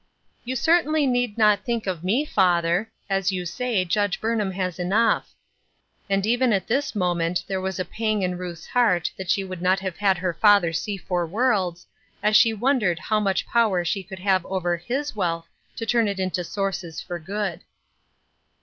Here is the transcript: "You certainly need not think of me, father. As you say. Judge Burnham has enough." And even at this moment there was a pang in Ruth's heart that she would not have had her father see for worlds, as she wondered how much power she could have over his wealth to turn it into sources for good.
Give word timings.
"You 0.45 0.55
certainly 0.55 1.05
need 1.05 1.37
not 1.37 1.63
think 1.63 1.85
of 1.85 2.03
me, 2.03 2.25
father. 2.25 2.89
As 3.07 3.31
you 3.31 3.45
say. 3.45 3.85
Judge 3.85 4.19
Burnham 4.19 4.49
has 4.53 4.79
enough." 4.79 5.35
And 6.09 6.25
even 6.25 6.51
at 6.51 6.65
this 6.65 6.95
moment 6.95 7.43
there 7.47 7.61
was 7.61 7.77
a 7.79 7.85
pang 7.85 8.23
in 8.23 8.35
Ruth's 8.35 8.65
heart 8.65 9.11
that 9.15 9.29
she 9.29 9.43
would 9.43 9.61
not 9.61 9.79
have 9.81 9.97
had 9.97 10.17
her 10.17 10.33
father 10.33 10.73
see 10.73 10.97
for 10.97 11.27
worlds, 11.27 11.85
as 12.23 12.35
she 12.35 12.51
wondered 12.51 12.97
how 12.97 13.19
much 13.19 13.45
power 13.45 13.85
she 13.85 14.01
could 14.01 14.17
have 14.17 14.43
over 14.47 14.75
his 14.75 15.15
wealth 15.15 15.47
to 15.75 15.85
turn 15.85 16.07
it 16.07 16.19
into 16.19 16.43
sources 16.43 16.99
for 16.99 17.19
good. 17.19 17.61